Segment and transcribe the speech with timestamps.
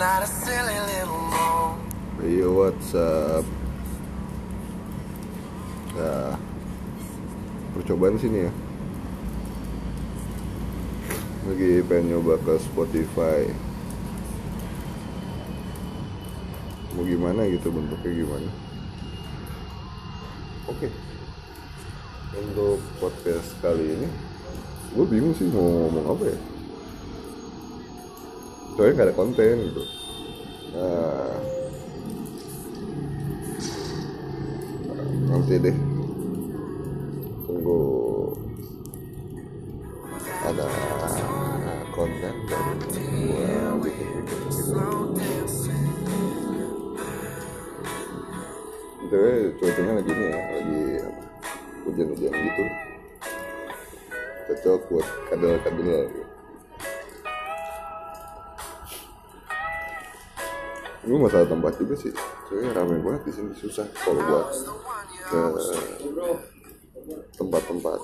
[0.00, 0.28] Not a.
[2.24, 3.44] Yo what's up?
[5.92, 6.40] Nah.
[7.76, 8.52] Percobaan sini ya?
[11.44, 13.44] Lagi pengen nyoba ke Spotify.
[16.96, 18.48] Mau gimana gitu bentuknya gimana?
[20.64, 20.88] Oke.
[22.40, 24.08] Untuk podcast kali ini
[24.96, 26.49] Gue bingung sih mau ngomong apa ya
[28.80, 29.82] Soalnya gak ada konten gitu.
[30.72, 31.36] Nah.
[35.28, 35.76] Nanti deh.
[37.44, 37.80] Tunggu.
[40.48, 40.64] Ada
[41.92, 42.72] konten baru
[43.20, 44.36] gua bikin gitu
[49.04, 49.24] Btw
[49.60, 50.80] cuacanya lagi ini ya lagi
[51.84, 52.64] hujan-hujan gitu.
[54.48, 56.29] Cocok buat kadal-kadal gitu.
[61.00, 62.12] Ini masalah tempat juga sih,
[62.44, 64.46] soalnya ramai banget di sini susah kalau buat
[65.32, 65.42] ke
[67.40, 67.98] tempat-tempat.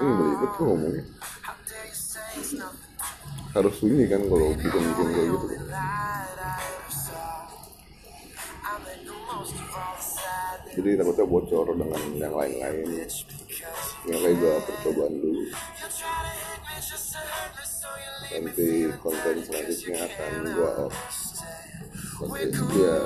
[0.00, 1.04] Ini beribet tuh ngomongnya.
[3.50, 5.46] Harus sunyi kan kalau bikin-bikin kayak gitu.
[10.70, 12.86] Jadi takutnya bocor dengan yang lain-lain.
[14.06, 15.42] Yang kayak gua percobaan dulu.
[18.30, 20.92] Nanti konten selanjutnya akan gua up.
[22.16, 22.96] Konten dia